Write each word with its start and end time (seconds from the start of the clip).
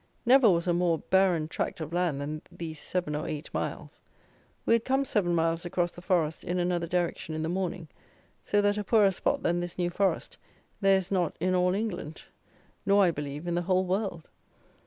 Never 0.25 0.49
was 0.49 0.65
a 0.65 0.73
more 0.73 0.97
barren 0.97 1.47
tract 1.47 1.79
of 1.79 1.93
land 1.93 2.19
than 2.19 2.41
these 2.51 2.79
seven 2.79 3.15
or 3.15 3.27
eight 3.27 3.53
miles. 3.53 4.01
We 4.65 4.73
had 4.73 4.83
come 4.83 5.05
seven 5.05 5.35
miles 5.35 5.63
across 5.63 5.91
the 5.91 6.01
forest 6.01 6.43
in 6.43 6.57
another 6.57 6.87
direction 6.87 7.35
in 7.35 7.43
the 7.43 7.49
morning; 7.49 7.87
so 8.41 8.61
that 8.63 8.79
a 8.79 8.83
poorer 8.83 9.11
spot 9.11 9.43
than 9.43 9.59
this 9.59 9.77
New 9.77 9.91
Forest, 9.91 10.39
there 10.81 10.97
is 10.97 11.11
not 11.11 11.37
in 11.39 11.53
all 11.53 11.75
England; 11.75 12.23
nor, 12.83 13.03
I 13.03 13.11
believe, 13.11 13.45
in 13.45 13.53
the 13.53 13.61
whole 13.61 13.85
world. 13.85 14.27